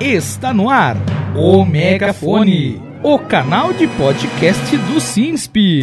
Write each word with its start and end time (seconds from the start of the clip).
Está 0.00 0.54
no 0.54 0.70
ar 0.70 0.96
o 1.34 1.64
Megafone, 1.64 2.80
o 3.02 3.18
canal 3.18 3.72
de 3.72 3.86
podcast 3.86 4.76
do 4.76 5.00
SINSP. 5.00 5.82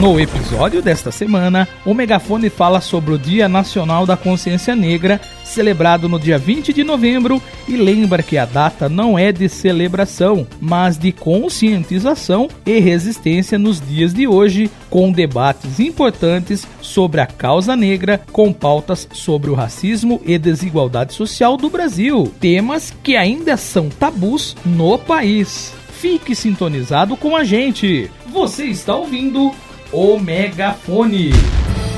No 0.00 0.20
episódio 0.20 0.80
desta 0.80 1.10
semana, 1.10 1.68
o 1.84 1.92
Megafone 1.92 2.48
fala 2.48 2.80
sobre 2.80 3.12
o 3.12 3.18
Dia 3.18 3.48
Nacional 3.48 4.06
da 4.06 4.16
Consciência 4.16 4.74
Negra, 4.74 5.20
celebrado 5.42 6.08
no 6.08 6.18
dia 6.18 6.38
20 6.38 6.72
de 6.72 6.84
novembro, 6.84 7.42
e 7.66 7.76
lembra 7.76 8.22
que 8.22 8.38
a 8.38 8.44
data 8.44 8.88
não 8.88 9.18
é 9.18 9.32
de 9.32 9.48
celebração, 9.48 10.46
mas 10.60 10.96
de 10.96 11.10
conscientização 11.10 12.48
e 12.64 12.78
resistência 12.78 13.58
nos 13.58 13.80
dias 13.80 14.14
de 14.14 14.26
hoje, 14.28 14.70
com 14.88 15.10
debates 15.10 15.80
importantes 15.80 16.66
sobre 16.80 17.20
a 17.20 17.26
causa 17.26 17.74
negra, 17.74 18.20
com 18.30 18.52
pautas 18.52 19.08
sobre 19.12 19.50
o 19.50 19.54
racismo 19.54 20.20
e 20.24 20.38
desigualdade 20.38 21.14
social 21.14 21.56
do 21.56 21.68
Brasil, 21.68 22.32
temas 22.40 22.92
que 23.02 23.16
ainda 23.16 23.56
são 23.56 23.88
tabus 23.88 24.56
no 24.64 24.98
país. 24.98 25.83
Fique 26.04 26.34
sintonizado 26.34 27.16
com 27.16 27.34
a 27.34 27.44
gente. 27.44 28.10
Você 28.26 28.66
está 28.66 28.94
ouvindo 28.94 29.50
o 29.90 30.18
Megafone. 30.18 31.30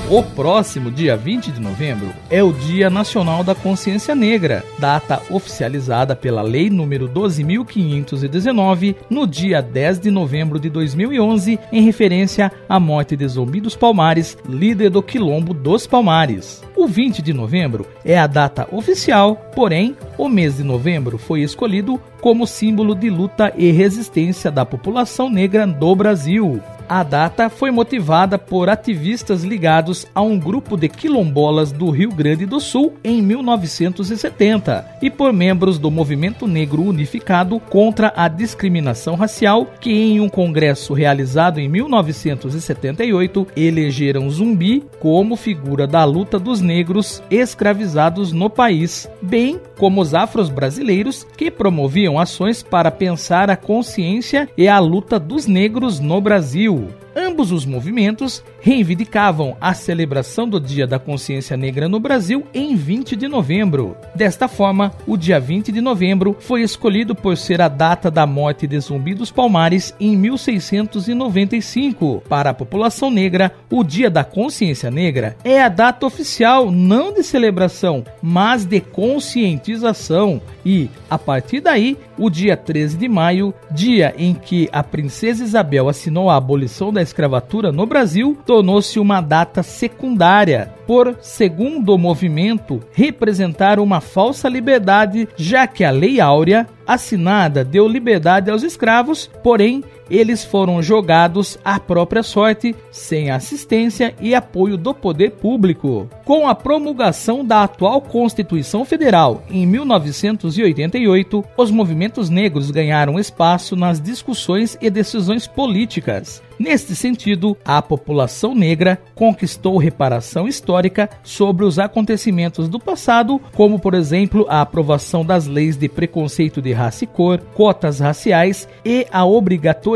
O 0.09 0.23
próximo 0.23 0.93
dia 0.93 1.17
20 1.17 1.51
de 1.51 1.61
novembro 1.61 2.15
é 2.31 2.41
o 2.41 2.53
Dia 2.53 2.89
Nacional 2.89 3.43
da 3.43 3.53
Consciência 3.53 4.15
Negra, 4.15 4.65
data 4.79 5.21
oficializada 5.29 6.15
pela 6.15 6.41
Lei 6.41 6.71
nº 6.71 7.09
12.519 7.09 8.95
no 9.11 9.27
dia 9.27 9.61
10 9.61 9.99
de 9.99 10.13
novembro 10.13 10.61
de 10.61 10.71
2011, 10.71 11.59
em 11.73 11.83
referência 11.83 12.53
à 12.69 12.79
morte 12.79 13.17
de 13.17 13.27
Zumbi 13.27 13.61
dos 13.61 13.75
Palmares, 13.75 14.39
líder 14.49 14.89
do 14.89 15.03
Quilombo 15.03 15.53
dos 15.53 15.85
Palmares. 15.85 16.63
O 16.77 16.87
20 16.87 17.23
de 17.23 17.33
novembro 17.33 17.87
é 18.05 18.19
a 18.19 18.27
data 18.27 18.69
oficial, 18.71 19.35
porém, 19.55 19.97
o 20.19 20.29
mês 20.29 20.59
de 20.59 20.63
novembro 20.63 21.17
foi 21.17 21.41
escolhido 21.41 21.99
como 22.21 22.47
símbolo 22.47 22.95
de 22.95 23.09
luta 23.09 23.51
e 23.57 23.71
resistência 23.71 24.51
da 24.51 24.67
população 24.67 25.31
negra 25.31 25.67
do 25.67 25.97
Brasil. 25.97 26.61
A 26.89 27.03
data 27.03 27.51
foi 27.51 27.73
motivada 27.73 28.39
por 28.39 28.69
ativistas 28.69 29.43
ligados 29.43 30.07
a 30.15 30.23
um 30.23 30.39
grupo 30.39 30.77
de 30.77 30.89
quilombolas 30.89 31.73
do 31.73 31.91
Rio 31.91 32.13
Grande 32.13 32.47
do 32.47 32.61
Sul 32.61 32.95
em 33.03 33.21
1970 33.21 34.99
e 35.03 35.11
por 35.11 35.33
membros 35.33 35.81
do 35.81 35.91
Movimento 35.91 36.47
Negro 36.47 36.83
Unificado 36.83 37.59
contra 37.59 38.13
a 38.15 38.29
Discriminação 38.29 39.17
Racial, 39.17 39.67
que 39.81 39.91
em 39.91 40.21
um 40.21 40.29
congresso 40.29 40.95
realizado 40.95 41.59
em 41.59 41.69
1978 41.69 43.49
elegeram 43.57 44.31
Zumbi 44.31 44.85
como 45.01 45.35
figura 45.35 45.89
da 45.89 46.05
luta 46.05 46.39
dos 46.39 46.61
negros 46.67 47.23
escravizados 47.31 48.33
no 48.33 48.51
país, 48.51 49.09
bem 49.23 49.61
como 49.79 50.01
os 50.01 50.13
afros 50.13 50.51
brasileiros 50.51 51.25
que 51.37 51.51
promoviam 51.51 52.19
ações 52.19 52.63
para 52.63 52.91
pensar 52.91 53.49
a 53.49 53.57
consciência 53.57 54.49
e 54.57 54.69
a 54.69 54.79
luta 54.79 55.19
dos 55.19 55.47
negros 55.47 56.01
no 56.01 56.21
Brasil. 56.21 56.89
Ambos 57.37 57.53
os 57.53 57.67
movimentos 57.67 58.43
reivindicavam 58.63 59.59
a 59.61 59.75
celebração 59.75 60.49
do 60.49 60.59
Dia 60.59 60.87
da 60.87 60.99
Consciência 60.99 61.55
Negra 61.55 61.87
no 61.87 62.01
Brasil 62.01 62.47
em 62.55 62.75
20 62.75 63.15
de 63.15 63.29
novembro. 63.29 63.95
Desta 64.15 64.49
forma, 64.49 64.91
o 65.07 65.19
dia 65.19 65.39
20 65.39 65.71
de 65.71 65.83
novembro 65.83 66.35
foi 66.41 66.63
escolhido 66.63 67.15
por 67.15 67.37
ser 67.37 67.61
a 67.61 67.69
data 67.69 68.11
da 68.11 68.27
morte 68.27 68.67
de 68.67 68.81
Zumbi 68.81 69.13
dos 69.13 69.31
Palmares 69.31 69.95
em 70.01 70.17
1695. 70.17 72.23
Para 72.27 72.49
a 72.49 72.55
população 72.55 73.11
negra, 73.11 73.53
o 73.71 73.85
Dia 73.85 74.09
da 74.09 74.25
Consciência 74.25 74.91
Negra 74.91 75.37
é 75.45 75.61
a 75.61 75.69
data 75.69 76.07
oficial 76.07 76.71
não 76.71 77.13
de 77.13 77.23
celebração, 77.23 78.03
mas 78.23 78.65
de 78.65 78.81
conscientização. 78.81 80.41
E, 80.65 80.89
a 81.11 81.19
partir 81.19 81.61
daí, 81.61 81.99
o 82.17 82.31
dia 82.31 82.57
13 82.57 82.97
de 82.97 83.11
maio, 83.11 83.53
dia 83.71 84.15
em 84.17 84.33
que 84.33 84.71
a 84.73 84.83
princesa 84.83 85.45
Isabel 85.45 85.87
assinou 85.87 86.31
a 86.31 86.37
abolição 86.37 86.91
da 86.91 87.03
escravatura 87.27 87.73
no 87.73 87.85
Brasil, 87.87 88.39
tornou-se 88.47 88.99
uma 89.01 89.21
data 89.21 89.63
secundária, 89.63 90.73
por, 90.87 91.17
segundo 91.21 91.93
o 91.93 91.99
movimento, 91.99 92.81
representar 92.93 93.81
uma 93.81 94.01
falsa 94.01 94.49
liberdade, 94.49 95.29
já 95.37 95.67
que 95.67 95.83
a 95.83 95.91
Lei 95.91 96.21
Áurea 96.21 96.69
assinada 96.87 97.65
deu 97.65 97.89
liberdade 97.89 98.51
aos 98.51 98.63
escravos, 98.63 99.29
porém 99.43 99.83
eles 100.11 100.45
foram 100.45 100.83
jogados 100.83 101.59
à 101.65 101.79
própria 101.79 102.23
sorte, 102.23 102.75
sem 102.91 103.31
assistência 103.31 104.15
e 104.21 104.35
apoio 104.35 104.77
do 104.77 104.95
poder 104.95 105.33
público. 105.33 106.09
Com 106.25 106.49
a 106.49 106.55
promulgação 106.55 107.45
da 107.45 107.63
atual 107.63 108.01
Constituição 108.01 108.85
Federal 108.85 109.43
em 109.51 109.67
1988, 109.67 111.45
os 111.57 111.71
movimentos 111.71 112.31
negros 112.31 112.71
ganharam 112.71 113.19
espaço 113.19 113.77
nas 113.77 114.01
discussões 114.01 114.77
e 114.81 114.91
decisões 114.91 115.47
políticas. 115.47 116.43
Neste 116.59 116.97
sentido, 116.97 117.55
a 117.63 117.83
população 117.83 118.55
negra 118.55 118.99
conquistou 119.15 119.77
reparação 119.77 120.49
histórica 120.49 121.11
sobre 121.23 121.67
os 121.67 121.79
acontecimentos 121.79 122.67
do 122.67 122.81
passado, 122.81 123.39
como 123.55 123.79
por 123.79 123.93
exemplo 123.93 124.47
a 124.49 124.63
aprovação 124.63 125.23
das 125.23 125.47
leis 125.47 125.77
de 125.77 125.87
preconceito 125.87 126.63
de 126.63 126.73
raça 126.73 127.05
e 127.05 127.07
cor, 127.07 127.41
cotas 127.55 128.01
raciais 128.01 128.67
e 128.83 129.07
a 129.13 129.27
obrigatoriedade 129.27 129.96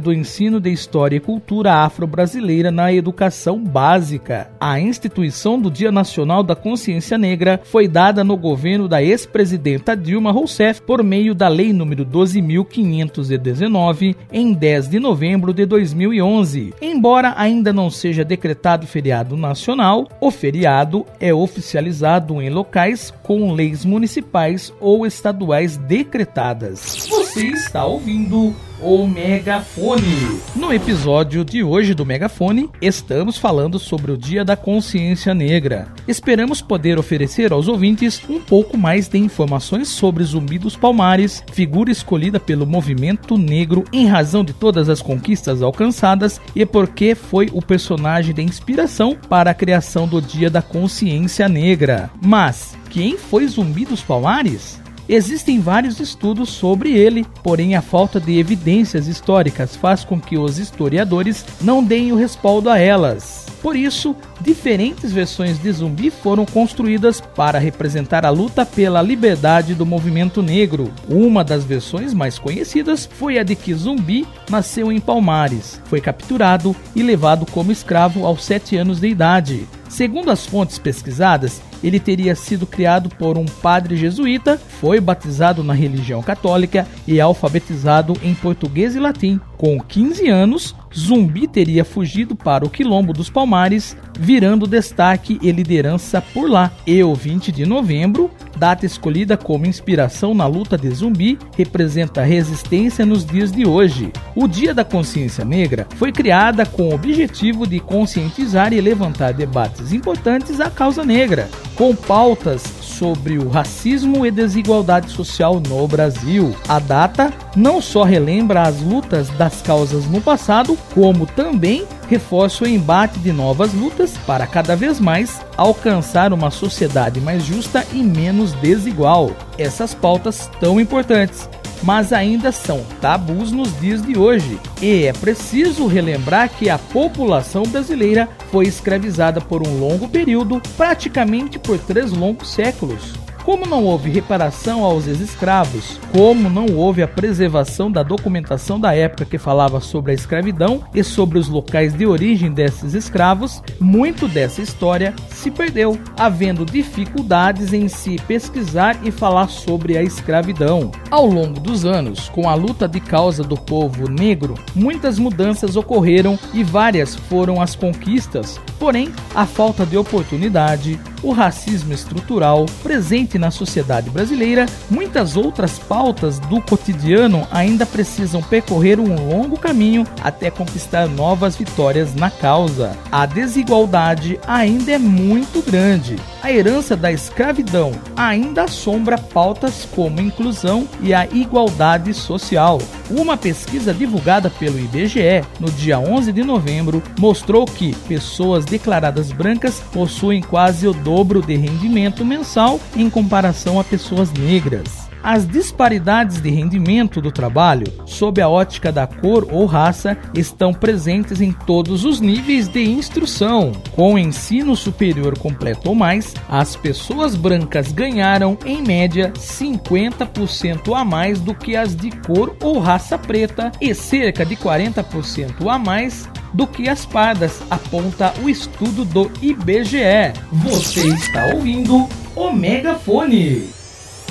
do 0.00 0.10
ensino 0.10 0.58
de 0.58 0.72
história 0.72 1.16
e 1.16 1.20
cultura 1.20 1.74
afro-brasileira 1.74 2.70
na 2.70 2.90
educação 2.90 3.62
básica. 3.62 4.50
A 4.58 4.80
instituição 4.80 5.60
do 5.60 5.70
Dia 5.70 5.92
Nacional 5.92 6.42
da 6.42 6.56
Consciência 6.56 7.18
Negra 7.18 7.60
foi 7.62 7.86
dada 7.86 8.24
no 8.24 8.38
governo 8.38 8.88
da 8.88 9.02
ex-presidenta 9.02 9.94
Dilma 9.94 10.32
Rousseff 10.32 10.80
por 10.80 11.02
meio 11.02 11.34
da 11.34 11.48
Lei 11.48 11.72
nº 11.72 12.06
12.519 12.06 14.16
em 14.32 14.54
10 14.54 14.88
de 14.88 14.98
novembro 14.98 15.52
de 15.52 15.66
2011. 15.66 16.72
Embora 16.80 17.34
ainda 17.36 17.70
não 17.70 17.90
seja 17.90 18.24
decretado 18.24 18.86
feriado 18.86 19.36
nacional, 19.36 20.08
o 20.22 20.30
feriado 20.30 21.04
é 21.20 21.34
oficializado 21.34 22.40
em 22.40 22.48
locais 22.48 23.12
com 23.22 23.52
leis 23.52 23.84
municipais 23.84 24.72
ou 24.80 25.04
estaduais 25.04 25.76
decretadas. 25.76 27.06
Você 27.10 27.48
está 27.48 27.84
ouvindo 27.84 28.54
o 28.80 29.06
Megafone. 29.06 30.40
No 30.54 30.72
episódio 30.72 31.44
de 31.44 31.62
hoje 31.62 31.94
do 31.94 32.04
Megafone, 32.04 32.70
estamos 32.80 33.38
falando 33.38 33.78
sobre 33.78 34.12
o 34.12 34.16
Dia 34.16 34.44
da 34.44 34.56
Consciência 34.56 35.34
Negra. 35.34 35.88
Esperamos 36.06 36.60
poder 36.60 36.98
oferecer 36.98 37.52
aos 37.52 37.68
ouvintes 37.68 38.22
um 38.28 38.40
pouco 38.40 38.76
mais 38.76 39.08
de 39.08 39.18
informações 39.18 39.88
sobre 39.88 40.24
Zumbi 40.24 40.58
dos 40.58 40.76
Palmares, 40.76 41.42
figura 41.52 41.90
escolhida 41.90 42.40
pelo 42.40 42.66
movimento 42.66 43.38
negro 43.38 43.84
em 43.92 44.06
razão 44.06 44.44
de 44.44 44.52
todas 44.52 44.88
as 44.88 45.00
conquistas 45.00 45.62
alcançadas 45.62 46.40
e 46.54 46.66
porque 46.66 47.14
foi 47.14 47.48
o 47.52 47.62
personagem 47.62 48.34
de 48.34 48.42
inspiração 48.42 49.16
para 49.28 49.50
a 49.50 49.54
criação 49.54 50.06
do 50.06 50.20
Dia 50.20 50.50
da 50.50 50.62
Consciência 50.62 51.48
Negra. 51.48 52.10
Mas 52.20 52.76
quem 52.90 53.16
foi 53.16 53.46
Zumbi 53.46 53.84
dos 53.84 54.02
Palmares? 54.02 54.83
Existem 55.08 55.60
vários 55.60 56.00
estudos 56.00 56.48
sobre 56.48 56.92
ele, 56.92 57.26
porém 57.42 57.74
a 57.74 57.82
falta 57.82 58.18
de 58.18 58.38
evidências 58.38 59.06
históricas 59.06 59.76
faz 59.76 60.02
com 60.02 60.18
que 60.18 60.38
os 60.38 60.58
historiadores 60.58 61.44
não 61.60 61.84
deem 61.84 62.10
o 62.10 62.16
respaldo 62.16 62.70
a 62.70 62.78
elas. 62.78 63.44
Por 63.64 63.76
isso, 63.76 64.14
diferentes 64.42 65.10
versões 65.10 65.58
de 65.58 65.72
zumbi 65.72 66.10
foram 66.10 66.44
construídas 66.44 67.18
para 67.18 67.58
representar 67.58 68.26
a 68.26 68.28
luta 68.28 68.66
pela 68.66 69.00
liberdade 69.00 69.74
do 69.74 69.86
movimento 69.86 70.42
negro. 70.42 70.92
Uma 71.08 71.42
das 71.42 71.64
versões 71.64 72.12
mais 72.12 72.38
conhecidas 72.38 73.08
foi 73.10 73.38
a 73.38 73.42
de 73.42 73.54
que 73.54 73.72
Zumbi 73.72 74.26
nasceu 74.50 74.92
em 74.92 75.00
Palmares, 75.00 75.80
foi 75.86 75.98
capturado 75.98 76.76
e 76.94 77.02
levado 77.02 77.46
como 77.50 77.72
escravo 77.72 78.26
aos 78.26 78.44
7 78.44 78.76
anos 78.76 79.00
de 79.00 79.08
idade. 79.08 79.66
Segundo 79.88 80.30
as 80.30 80.44
fontes 80.44 80.78
pesquisadas, 80.78 81.62
ele 81.84 82.00
teria 82.00 82.34
sido 82.34 82.66
criado 82.66 83.10
por 83.10 83.36
um 83.36 83.44
padre 83.44 83.94
jesuíta, 83.94 84.58
foi 84.80 84.98
batizado 85.00 85.62
na 85.62 85.74
religião 85.74 86.22
católica 86.22 86.86
e 87.06 87.20
alfabetizado 87.20 88.16
em 88.22 88.34
português 88.34 88.96
e 88.96 88.98
latim. 88.98 89.38
Com 89.56 89.80
15 89.80 90.28
anos, 90.28 90.74
Zumbi 90.96 91.46
teria 91.46 91.84
fugido 91.84 92.34
para 92.34 92.64
o 92.64 92.70
Quilombo 92.70 93.12
dos 93.12 93.30
Palmares, 93.30 93.96
virando 94.18 94.66
destaque 94.66 95.38
e 95.42 95.50
liderança 95.50 96.20
por 96.20 96.48
lá. 96.48 96.72
E 96.86 97.02
o 97.02 97.14
20 97.14 97.50
de 97.50 97.64
novembro, 97.64 98.30
data 98.56 98.86
escolhida 98.86 99.36
como 99.36 99.66
inspiração 99.66 100.34
na 100.34 100.46
luta 100.46 100.76
de 100.76 100.90
Zumbi, 100.90 101.38
representa 101.56 102.22
resistência 102.22 103.04
nos 103.04 103.24
dias 103.24 103.50
de 103.50 103.66
hoje. 103.66 104.12
O 104.34 104.46
Dia 104.46 104.74
da 104.74 104.84
Consciência 104.84 105.44
Negra 105.44 105.86
foi 105.96 106.12
criada 106.12 106.66
com 106.66 106.88
o 106.88 106.94
objetivo 106.94 107.66
de 107.66 107.80
conscientizar 107.80 108.72
e 108.72 108.80
levantar 108.80 109.32
debates 109.32 109.92
importantes 109.92 110.60
à 110.60 110.70
causa 110.70 111.04
negra, 111.04 111.48
com 111.74 111.94
pautas 111.94 112.62
sobre 112.94 113.38
o 113.38 113.48
racismo 113.48 114.24
e 114.24 114.30
desigualdade 114.30 115.10
social 115.10 115.60
no 115.60 115.86
Brasil. 115.86 116.54
A 116.68 116.78
data 116.78 117.32
não 117.56 117.80
só 117.80 118.02
relembra 118.02 118.62
as 118.62 118.80
lutas 118.80 119.28
das 119.30 119.60
causas 119.62 120.06
no 120.06 120.20
passado, 120.20 120.78
como 120.94 121.26
também 121.26 121.86
reforça 122.08 122.64
o 122.64 122.68
embate 122.68 123.18
de 123.18 123.32
novas 123.32 123.72
lutas 123.72 124.16
para 124.26 124.46
cada 124.46 124.76
vez 124.76 125.00
mais 125.00 125.40
alcançar 125.56 126.32
uma 126.32 126.50
sociedade 126.50 127.20
mais 127.20 127.44
justa 127.44 127.84
e 127.92 128.02
menos 128.02 128.52
desigual. 128.54 129.30
Essas 129.58 129.94
pautas 129.94 130.50
tão 130.60 130.80
importantes 130.80 131.48
mas 131.84 132.12
ainda 132.12 132.50
são 132.50 132.82
tabus 133.00 133.52
nos 133.52 133.78
dias 133.78 134.02
de 134.02 134.18
hoje. 134.18 134.58
E 134.80 135.04
é 135.04 135.12
preciso 135.12 135.86
relembrar 135.86 136.48
que 136.48 136.70
a 136.70 136.78
população 136.78 137.64
brasileira 137.64 138.28
foi 138.50 138.66
escravizada 138.66 139.40
por 139.40 139.66
um 139.66 139.78
longo 139.78 140.08
período, 140.08 140.62
praticamente 140.76 141.58
por 141.58 141.78
três 141.78 142.10
longos 142.10 142.52
séculos. 142.52 143.23
Como 143.44 143.66
não 143.66 143.84
houve 143.84 144.08
reparação 144.08 144.82
aos 144.82 145.06
ex-escravos, 145.06 146.00
como 146.10 146.48
não 146.48 146.74
houve 146.74 147.02
a 147.02 147.08
preservação 147.08 147.92
da 147.92 148.02
documentação 148.02 148.80
da 148.80 148.94
época 148.94 149.26
que 149.26 149.36
falava 149.36 149.80
sobre 149.80 150.12
a 150.12 150.14
escravidão 150.14 150.82
e 150.94 151.04
sobre 151.04 151.38
os 151.38 151.46
locais 151.46 151.92
de 151.92 152.06
origem 152.06 152.50
desses 152.50 152.94
escravos, 152.94 153.62
muito 153.78 154.26
dessa 154.28 154.62
história 154.62 155.14
se 155.28 155.50
perdeu, 155.50 156.00
havendo 156.16 156.64
dificuldades 156.64 157.74
em 157.74 157.86
se 157.86 158.16
pesquisar 158.26 158.98
e 159.04 159.10
falar 159.10 159.48
sobre 159.48 159.98
a 159.98 160.02
escravidão. 160.02 160.90
Ao 161.10 161.26
longo 161.26 161.60
dos 161.60 161.84
anos, 161.84 162.30
com 162.30 162.48
a 162.48 162.54
luta 162.54 162.88
de 162.88 162.98
causa 162.98 163.42
do 163.42 163.58
povo 163.58 164.08
negro, 164.08 164.54
muitas 164.74 165.18
mudanças 165.18 165.76
ocorreram 165.76 166.38
e 166.54 166.64
várias 166.64 167.14
foram 167.14 167.60
as 167.60 167.76
conquistas, 167.76 168.58
porém, 168.78 169.12
a 169.34 169.44
falta 169.44 169.84
de 169.84 169.98
oportunidade, 169.98 170.98
o 171.22 171.32
racismo 171.32 171.92
estrutural 171.92 172.66
presente 172.82 173.33
na 173.38 173.50
sociedade 173.50 174.10
brasileira, 174.10 174.66
muitas 174.90 175.36
outras 175.36 175.78
pautas 175.78 176.38
do 176.38 176.60
cotidiano 176.60 177.46
ainda 177.50 177.86
precisam 177.86 178.42
percorrer 178.42 178.98
um 179.00 179.14
longo 179.28 179.58
caminho 179.58 180.06
até 180.22 180.50
conquistar 180.50 181.06
novas 181.08 181.56
vitórias 181.56 182.14
na 182.14 182.30
causa. 182.30 182.96
A 183.10 183.26
desigualdade 183.26 184.38
ainda 184.46 184.92
é 184.92 184.98
muito 184.98 185.62
grande. 185.62 186.16
A 186.44 186.52
herança 186.52 186.94
da 186.94 187.10
escravidão 187.10 187.92
ainda 188.14 188.64
assombra 188.64 189.16
pautas 189.16 189.88
como 189.90 190.20
inclusão 190.20 190.86
e 191.00 191.14
a 191.14 191.24
igualdade 191.24 192.12
social. 192.12 192.82
Uma 193.08 193.34
pesquisa 193.34 193.94
divulgada 193.94 194.50
pelo 194.50 194.78
IBGE 194.78 195.42
no 195.58 195.70
dia 195.70 195.98
11 195.98 196.32
de 196.32 196.44
novembro 196.44 197.02
mostrou 197.18 197.64
que 197.64 197.96
pessoas 198.06 198.66
declaradas 198.66 199.32
brancas 199.32 199.80
possuem 199.90 200.42
quase 200.42 200.86
o 200.86 200.92
dobro 200.92 201.40
de 201.40 201.56
rendimento 201.56 202.26
mensal 202.26 202.78
em 202.94 203.08
comparação 203.08 203.80
a 203.80 203.84
pessoas 203.84 204.30
negras. 204.30 205.03
As 205.24 205.48
disparidades 205.48 206.38
de 206.38 206.50
rendimento 206.50 207.18
do 207.18 207.32
trabalho, 207.32 207.86
sob 208.04 208.42
a 208.42 208.48
ótica 208.48 208.92
da 208.92 209.06
cor 209.06 209.48
ou 209.50 209.64
raça, 209.64 210.18
estão 210.34 210.74
presentes 210.74 211.40
em 211.40 211.50
todos 211.50 212.04
os 212.04 212.20
níveis 212.20 212.68
de 212.68 212.84
instrução. 212.84 213.72
Com 213.92 214.18
ensino 214.18 214.76
superior 214.76 215.38
completo 215.38 215.88
ou 215.88 215.94
mais, 215.94 216.34
as 216.46 216.76
pessoas 216.76 217.36
brancas 217.36 217.90
ganharam, 217.90 218.58
em 218.66 218.82
média, 218.82 219.32
50% 219.34 220.94
a 220.94 221.02
mais 221.02 221.40
do 221.40 221.54
que 221.54 221.74
as 221.74 221.96
de 221.96 222.10
cor 222.10 222.54
ou 222.62 222.78
raça 222.78 223.16
preta 223.16 223.72
e 223.80 223.94
cerca 223.94 224.44
de 224.44 224.56
40% 224.56 225.66
a 225.66 225.78
mais 225.78 226.28
do 226.52 226.66
que 226.66 226.86
as 226.86 227.06
pardas, 227.06 227.62
aponta 227.70 228.34
o 228.42 228.48
estudo 228.50 229.06
do 229.06 229.30
IBGE. 229.40 230.34
Você 230.52 231.08
está 231.08 231.46
ouvindo 231.46 232.06
o 232.36 232.52
Megafone. 232.52 233.83